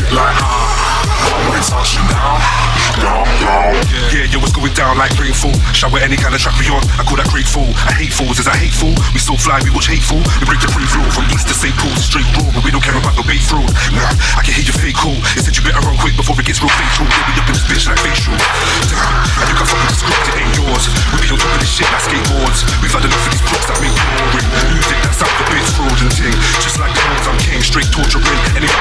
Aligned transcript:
shit 0.00 0.12
like 0.16 0.36
huh? 0.40 0.80
I 1.20 1.36
wanna 1.44 1.60
touch 1.60 2.00
you 2.00 2.04
down. 2.08 2.40
Down, 2.96 3.24
down. 3.44 3.76
Yeah, 4.10 4.26
yo, 4.32 4.40
it's 4.42 4.52
going 4.56 4.72
down 4.72 4.96
like 4.96 5.12
rainfall. 5.20 5.54
Shower 5.76 6.00
any 6.00 6.16
kind 6.16 6.34
of 6.34 6.40
track 6.40 6.56
we 6.56 6.66
on. 6.72 6.82
I 6.96 7.04
call 7.04 7.20
that 7.20 7.28
grateful. 7.28 7.68
I 7.86 7.92
hate 7.94 8.12
fools, 8.12 8.40
is 8.40 8.48
I 8.48 8.56
hateful. 8.56 8.96
We 9.12 9.20
so 9.20 9.36
fly, 9.36 9.60
we 9.62 9.70
watch 9.70 9.86
hateful. 9.86 10.18
We 10.40 10.44
break 10.48 10.58
the 10.64 10.72
free 10.72 10.88
flow 10.88 11.04
from 11.12 11.28
east 11.30 11.46
to 11.52 11.54
St. 11.54 11.76
Paul's, 11.76 12.02
straight 12.02 12.26
raw, 12.34 12.48
but 12.50 12.64
we 12.64 12.72
don't 12.72 12.82
care 12.82 12.96
about 12.96 13.14
the 13.14 13.24
bait 13.28 13.44
through. 13.44 13.68
Nah, 13.94 14.10
I 14.36 14.42
can 14.42 14.56
hear 14.56 14.66
your 14.66 14.78
fake 14.80 14.96
call. 14.96 15.16
It 15.36 15.44
said 15.44 15.54
you 15.54 15.62
better 15.62 15.80
run 15.84 15.96
quick 16.00 16.16
before 16.16 16.34
it 16.40 16.48
gets 16.48 16.58
real 16.64 16.72
fatal. 16.72 17.06
They 17.06 17.22
be 17.30 17.32
up 17.38 17.46
in 17.46 17.54
this 17.54 17.66
bitch 17.68 17.84
like 17.86 18.00
facial. 18.00 18.34
Damn, 18.88 19.44
and 19.44 19.46
you 19.52 19.56
can 19.56 19.66
fuck 19.68 19.80
with 19.84 19.92
the 19.92 19.98
script, 20.00 20.24
it 20.32 20.36
ain't 20.40 20.54
yours. 20.56 20.84
We 21.14 21.16
be 21.22 21.28
on 21.30 21.38
top 21.38 21.52
of 21.52 21.60
this 21.60 21.70
shit 21.70 21.88
like 21.92 22.04
skateboards. 22.04 22.60
We've 22.82 22.94
had 22.94 23.04
enough 23.06 23.22
of 23.22 23.30
these 23.30 23.44
props 23.44 23.66
that 23.70 23.78
make 23.84 23.94
boring. 23.94 24.48
Music 24.74 24.98
that's 25.04 25.20
out 25.22 25.34
the 25.38 25.46
bitch 25.52 25.70
frozen 25.78 26.08
and 26.10 26.14
ting. 26.16 26.36
Just 26.58 26.76
like 26.82 26.90
the 26.90 27.02
ones 27.06 27.26
I'm 27.28 27.38
king, 27.38 27.60
straight 27.62 27.88
torturing. 27.94 28.40
Anyway, 28.58 28.79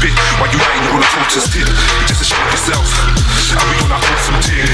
spit. 0.00 0.16
While 0.40 0.48
you 0.48 0.56
you 0.56 0.90
wanna 0.96 1.04
torture 1.12 1.44
still. 1.44 1.68
You're 1.68 2.08
just 2.08 2.24
a 2.24 2.26
shit 2.26 2.40
of 2.40 2.48
yourself. 2.48 2.88
And 3.52 3.60
we 3.68 3.76
on 3.84 3.92
our 3.92 4.00
awesome 4.00 4.40
team. 4.40 4.64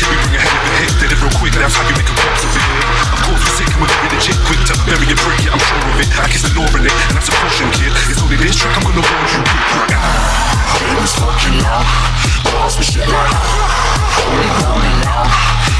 Can 0.00 0.08
we 0.08 0.16
bring 0.24 0.32
a 0.32 0.40
hell 0.40 0.56
of 0.56 0.64
a 0.64 0.72
hit? 0.80 0.92
Did 0.96 1.12
it 1.12 1.20
real 1.20 1.34
quick, 1.36 1.52
that's 1.52 1.76
how 1.76 1.84
you 1.84 1.92
make 1.92 2.08
a 2.08 2.16
box 2.16 2.40
of 2.40 2.56
it. 2.56 2.64
Of 3.12 3.20
course, 3.28 3.42
we're 3.44 3.56
sick 3.60 3.68
and 3.68 3.80
we're 3.84 3.92
very 3.92 4.08
legit. 4.16 4.38
Quick 4.48 4.62
to 4.72 4.74
bury 4.88 5.06
break 5.12 5.44
it, 5.44 5.52
I'm 5.52 5.60
sure 5.60 5.84
of 5.92 6.00
it. 6.00 6.08
I 6.16 6.26
kiss 6.32 6.42
the 6.48 6.52
law 6.56 6.68
in 6.72 6.88
it, 6.88 6.94
and 7.12 7.14
that's 7.20 7.28
a 7.28 7.34
caution, 7.36 7.68
kid. 7.76 7.92
It's 8.08 8.22
only 8.24 8.40
this 8.40 8.56
track 8.56 8.72
I'm 8.80 8.84
gonna 8.88 9.04
warn 9.04 9.26
you. 9.28 9.42
Baby's 10.80 11.14
fucking 11.20 11.58
now. 11.60 11.84
Balls 12.48 12.80
with 12.80 12.88
shit 12.88 13.04
like. 13.04 13.36
Holy 14.24 14.48
moly 14.64 14.92
now. 15.04 15.28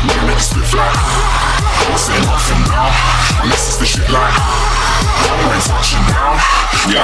Let 0.04 0.20
me 0.20 0.22
make 0.28 0.36
it 0.36 0.44
split 0.44 0.68
flat. 0.68 1.61
Say 1.96 2.18
nothing 2.26 2.62
now. 2.66 2.90
Unless 3.42 3.68
it's 3.68 3.76
the 3.78 3.86
shit 3.86 4.08
like. 4.10 4.34
You 6.90 6.98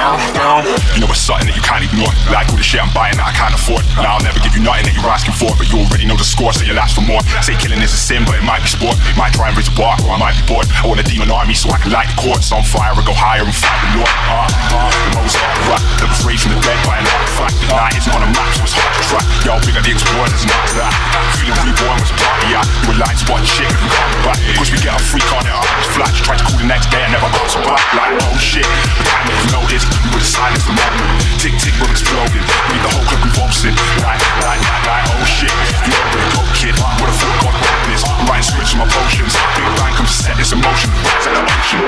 know 0.99 1.07
it's 1.07 1.23
something 1.23 1.47
that 1.47 1.55
you 1.55 1.63
can't 1.63 1.87
ignore. 1.87 2.11
Like 2.27 2.51
all 2.51 2.59
the 2.59 2.67
shit 2.67 2.83
I'm 2.83 2.91
buying 2.91 3.15
that 3.15 3.31
I 3.31 3.33
can't 3.33 3.55
afford. 3.55 3.87
Now 3.95 4.19
I'll 4.19 4.25
never 4.25 4.35
give 4.43 4.51
you 4.51 4.59
nothing 4.59 4.91
that 4.91 4.95
you're 4.97 5.07
asking 5.07 5.39
for, 5.39 5.55
but 5.55 5.71
you 5.71 5.79
already 5.79 6.03
know 6.03 6.19
the 6.19 6.27
score, 6.27 6.51
so 6.51 6.67
you'll 6.67 6.81
ask 6.81 6.99
for 6.99 7.05
more. 7.05 7.23
Say 7.39 7.55
killing 7.55 7.79
is 7.79 7.95
a 7.95 8.01
sin, 8.01 8.27
but 8.27 8.35
it 8.35 8.43
might 8.43 8.59
be 8.59 8.67
sport. 8.67 8.99
Might 9.15 9.31
try 9.31 9.47
and 9.47 9.55
raise 9.55 9.71
a 9.71 9.75
bar, 9.79 9.95
or 10.03 10.11
I 10.11 10.19
might 10.19 10.35
be 10.35 10.43
bored. 10.51 10.67
I 10.67 10.83
want 10.83 10.99
a 10.99 11.07
demon 11.07 11.31
army 11.31 11.55
so 11.55 11.71
I 11.71 11.79
can 11.79 11.95
light 11.95 12.11
the 12.11 12.19
courts 12.19 12.51
on 12.51 12.59
fire 12.67 12.91
and 12.91 13.07
go 13.07 13.15
higher 13.15 13.47
and 13.47 13.55
fight 13.55 13.79
the 13.87 14.03
Lord. 14.03 14.11
Uh, 14.27 14.51
uh, 14.51 14.91
the 14.91 15.11
most 15.15 15.39
rock 15.71 15.83
that 16.03 16.11
was 16.11 16.19
raised 16.27 16.43
from 16.43 16.59
the 16.59 16.61
dead 16.61 16.75
by 16.83 16.99
an 16.99 17.07
artifact. 17.07 17.55
The 17.63 17.71
night 17.71 17.95
isn't 17.95 18.11
on 18.11 18.23
a 18.27 18.29
map, 18.35 18.51
so 18.59 18.67
it's 18.67 18.75
hard 18.75 18.91
to 18.91 19.03
track. 19.07 19.25
Yo, 19.47 19.51
bigger 19.63 19.79
the 19.79 19.95
explorers, 19.95 20.31
there's 20.35 20.43
not 20.43 20.59
that. 20.75 20.91
Feeling 21.39 21.71
reborn 21.71 21.95
was 22.03 22.11
a 22.11 22.17
party, 22.19 22.47
yeah. 22.51 22.67
You 22.83 22.87
were 22.91 22.99
lying 22.99 23.15
spot 23.15 23.39
shit 23.47 23.71
if 23.71 23.79
you 23.79 23.91
can't 23.95 24.11
back. 24.27 24.39
We 24.69 24.77
get 24.77 24.93
a 24.93 25.01
freak 25.01 25.25
on 25.33 25.41
it, 25.41 25.49
our 25.49 25.65
eyes 25.65 25.89
flat. 25.97 26.13
Tried 26.21 26.37
to 26.37 26.45
call 26.45 26.61
the 26.61 26.69
next 26.69 26.93
day 26.93 27.01
I 27.01 27.09
never 27.09 27.25
got 27.33 27.49
to 27.57 27.59
back. 27.65 27.81
Like, 27.97 28.13
oh 28.21 28.37
shit, 28.37 28.61
the 28.61 29.01
that 29.01 29.25
you 29.25 29.49
noticed, 29.49 29.89
you 29.89 30.09
would 30.13 30.21
have 30.21 30.29
silenced 30.29 30.69
the 30.69 30.77
moment. 30.77 31.09
Tick 31.41 31.57
tick, 31.57 31.73
we're 31.81 31.89
exploding. 31.89 32.45
Need 32.69 32.81
the 32.85 32.91
whole 32.93 33.01
club 33.09 33.21
convulsing. 33.25 33.73
Like, 34.05 34.21
like, 34.45 34.61
like, 34.61 34.85
like, 34.85 35.05
oh 35.09 35.25
shit. 35.25 35.49
You 35.49 35.89
know 35.89 36.05
where 36.13 36.21
to 36.21 36.31
go, 36.37 36.41
kid. 36.53 36.75
What 37.01 37.09
a 37.09 37.15
thought 37.17 37.37
gonna 37.41 37.57
happen 37.57 37.97
is. 37.97 38.05
Writing 38.29 38.45
scripts 38.45 38.71
for 38.77 38.85
my 38.85 38.89
potions. 38.93 39.33
Big 39.57 39.69
bang 39.73 39.93
comes 39.97 40.13
to 40.13 40.17
set 40.21 40.35
this 40.37 40.53
emotion. 40.53 40.93
Set 41.17 41.33
the 41.33 41.41
ocean. 41.41 41.81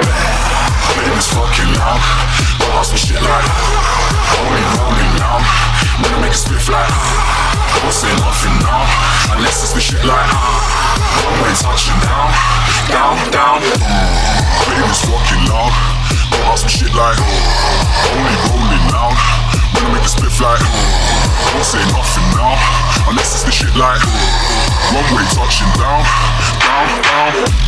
Baby's 0.98 1.30
fucking 1.38 1.72
now. 1.78 2.02
Balls 2.66 2.90
with 2.90 3.06
shit 3.06 3.22
like. 3.22 3.46
Only 4.42 4.64
rolling 4.82 5.14
now. 5.22 5.38
Me 6.02 6.10
make 6.18 6.34
it 6.34 6.42
split 6.42 6.66
flat. 6.66 6.90
Uh, 8.02 8.08
uh, 8.08 8.10
uh, 8.10 8.10
don't 8.10 8.10
say 8.10 8.14
nothing 8.18 8.58
now. 8.66 8.82
Unless 9.36 9.62
it's 9.62 9.74
the 9.74 9.82
shit 9.82 10.04
like. 10.06 10.26
No 11.22 11.46
ain't 11.46 11.60
touching 11.62 12.00
down. 12.02 12.34
Down, 12.90 13.18
down. 13.30 13.62
Baby's 14.66 15.02
fucking 15.06 15.46
now. 15.46 15.70
Balls 16.44 16.64
with 16.64 16.72
shit 16.74 16.94
like. 16.96 17.20
Only 18.10 18.36
rolling. 18.50 18.82
Let 19.74 19.84
me 19.84 19.94
make 19.94 20.04
it 20.04 20.10
split 20.10 20.32
flat. 20.32 20.60
Don't 21.54 21.64
say 21.64 21.84
nothing 21.94 22.26
now. 22.38 22.58
Unless 23.08 23.34
it's 23.36 23.44
the 23.44 23.52
shit 23.52 23.76
like. 23.76 24.02
One 24.94 25.06
way 25.14 25.26
touching 25.34 25.70
down. 25.78 26.02
Down, 26.60 27.02
down. 27.06 27.62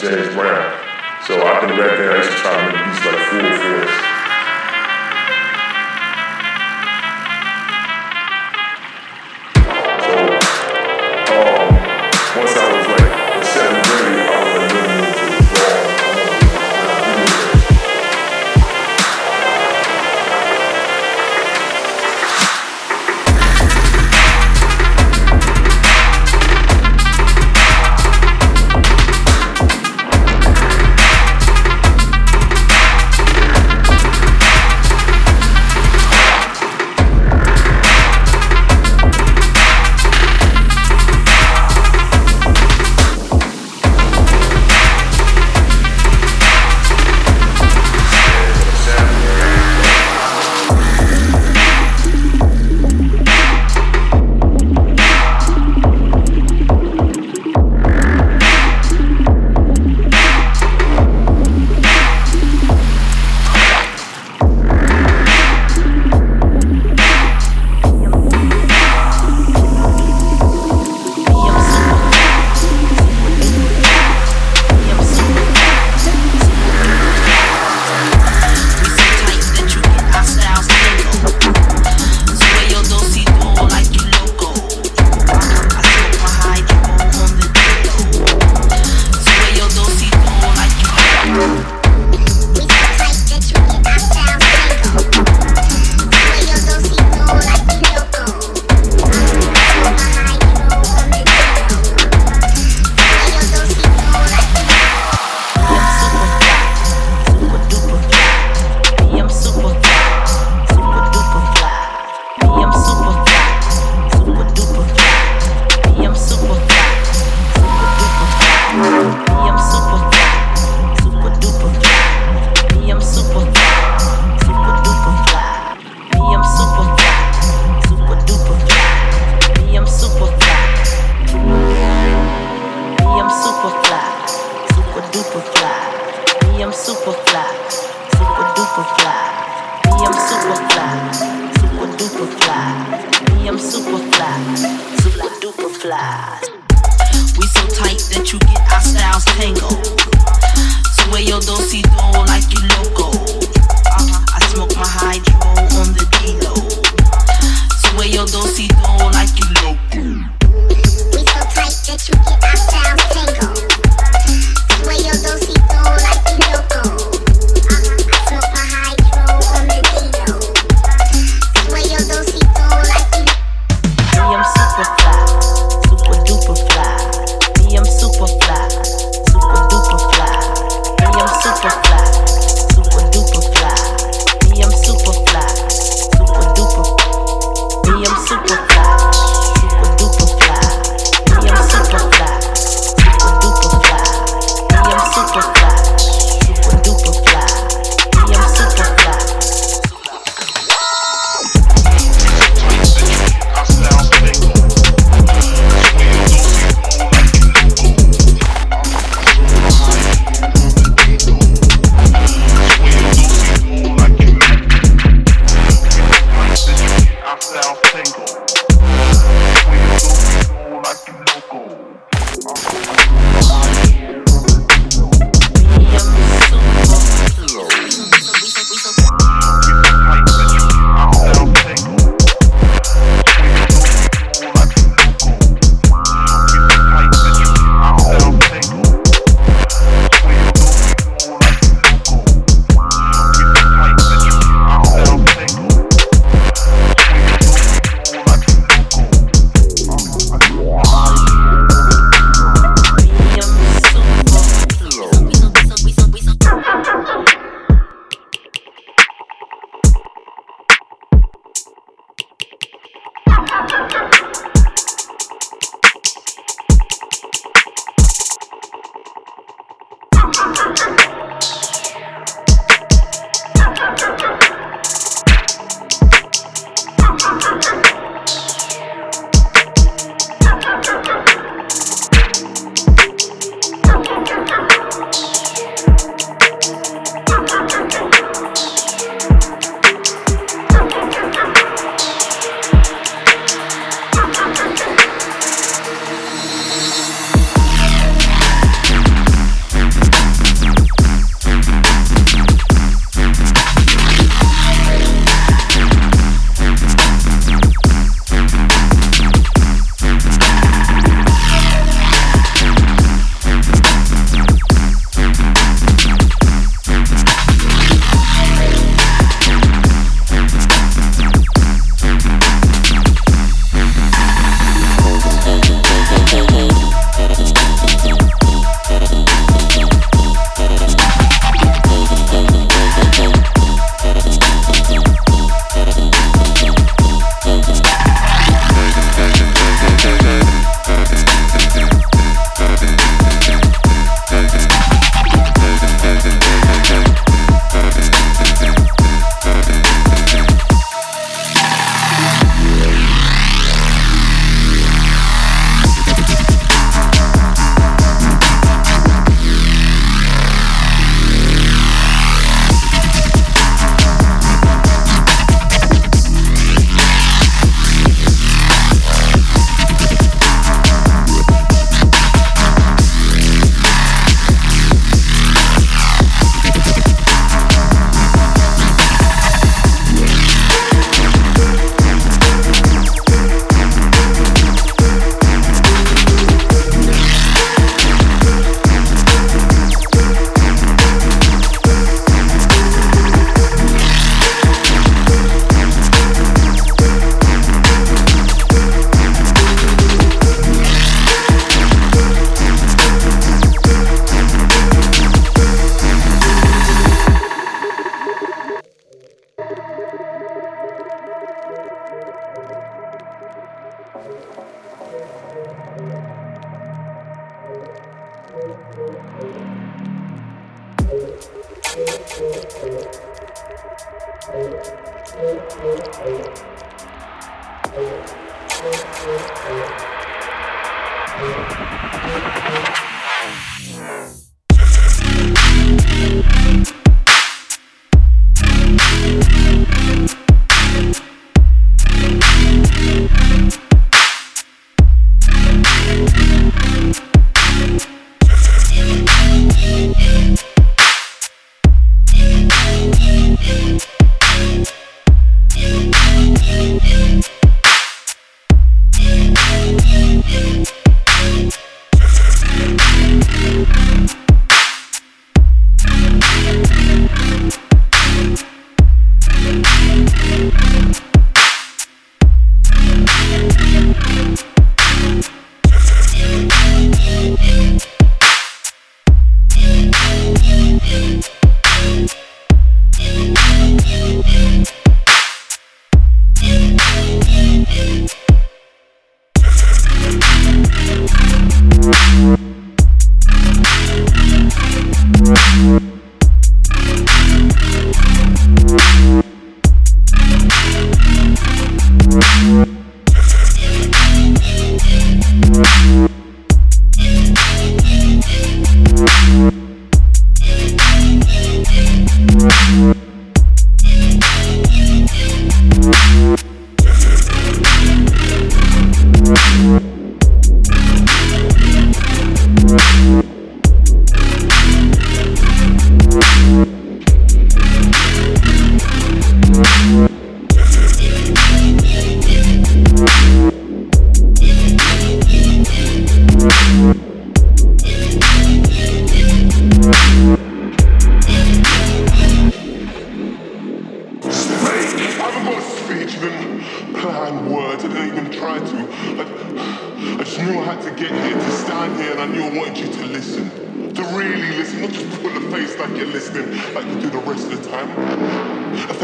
James 0.00 0.34
Brown. 0.34 0.72
So 1.26 1.36
I 1.44 1.60
think 1.60 1.76
back 1.76 1.98
then 1.98 2.08
I 2.08 2.16
used 2.16 2.30
to 2.30 2.36
try 2.40 2.56
to 2.56 2.72
make 2.72 2.80
beats 2.88 3.04
like 3.04 3.20
Full 3.28 3.52
Force. 3.60 3.89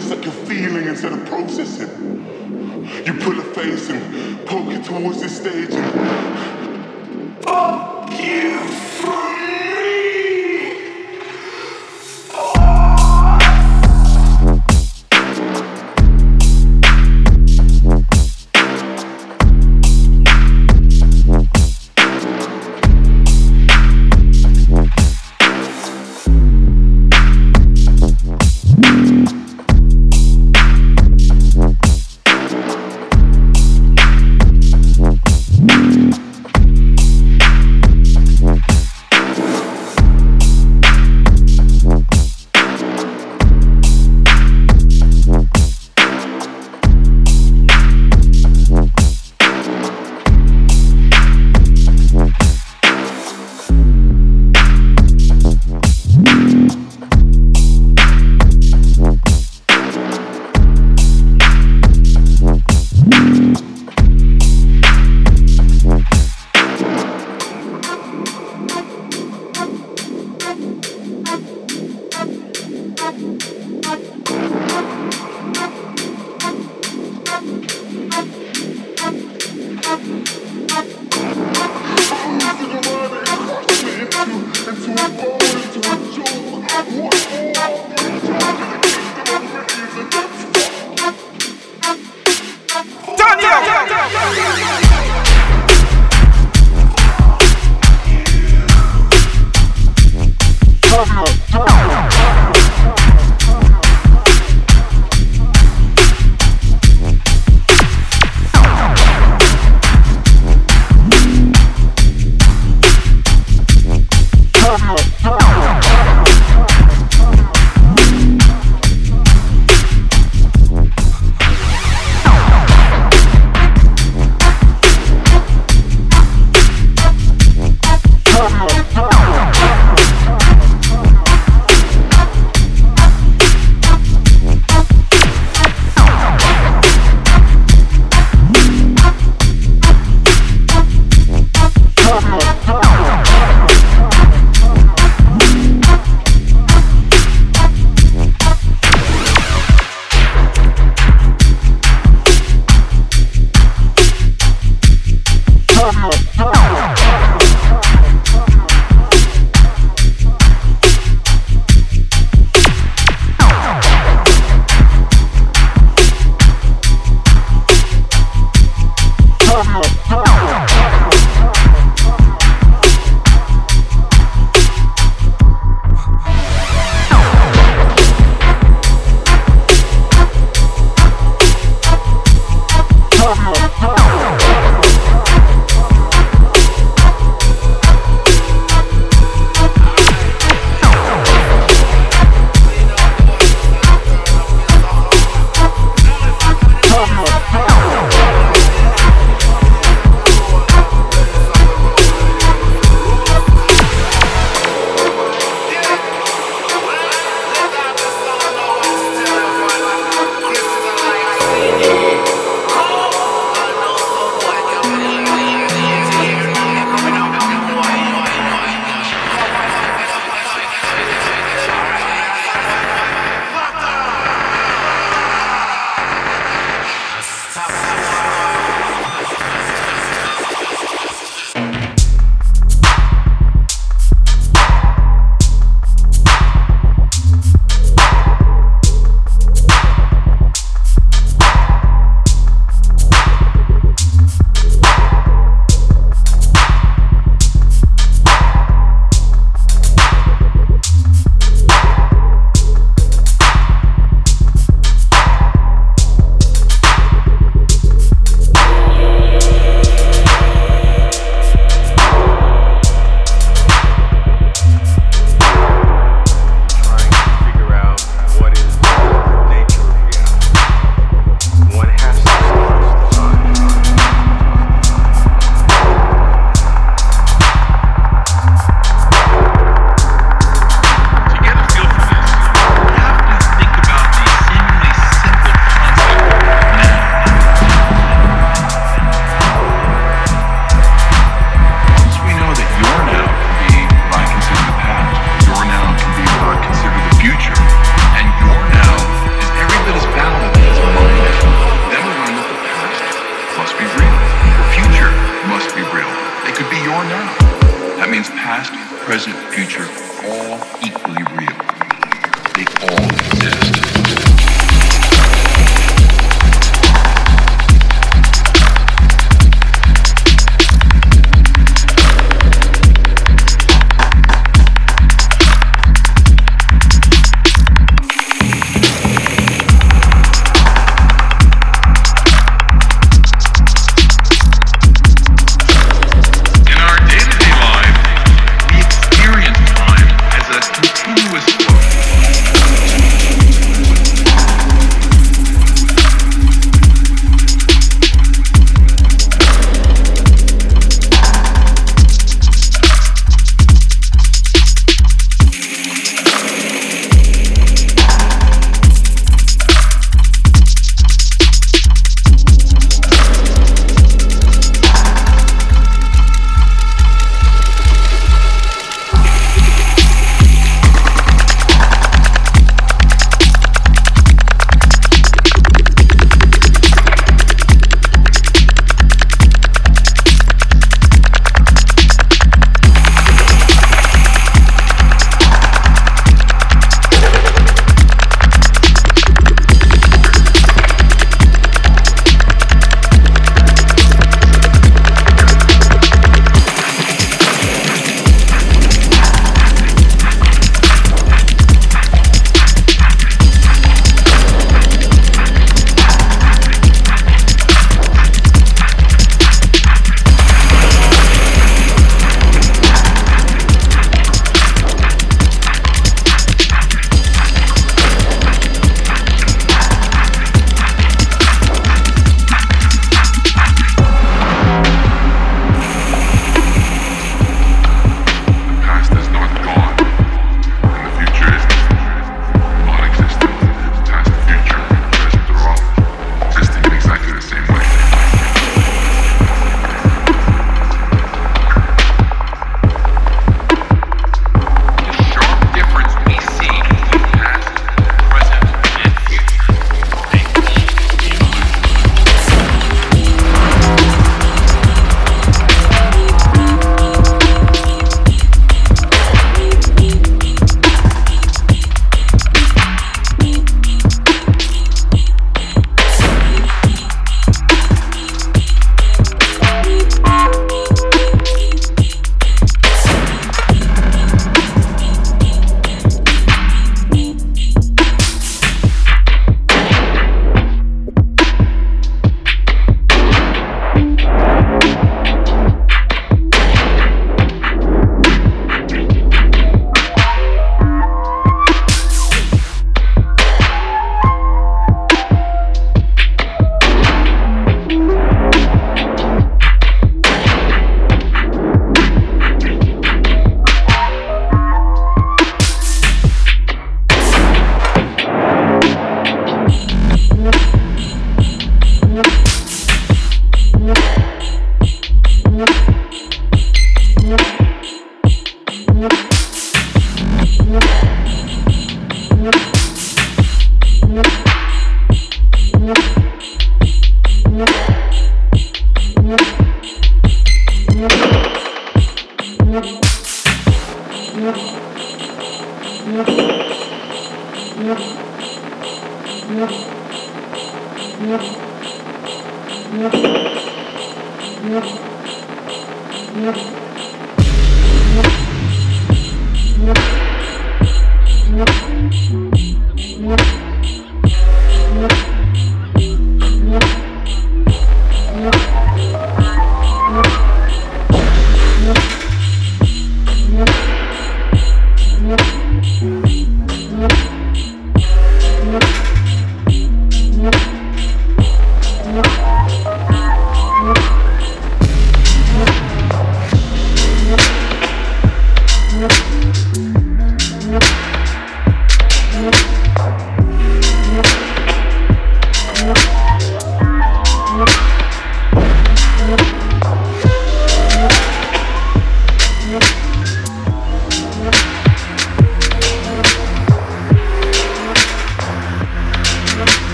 it's 0.00 0.08
like 0.10 0.24
you're 0.24 0.32
feeling 0.46 0.86
instead 0.86 1.12
of 1.12 1.26
processing. 1.26 1.90
You 3.04 3.14
pull 3.14 3.38
a 3.38 3.42
face 3.54 3.90
and 3.90 4.46
poke 4.46 4.72
it 4.72 4.84
towards 4.84 5.20
the 5.20 5.28
stage 5.28 5.70
and 5.72 7.44
fuck 7.44 8.10
you! 8.18 8.89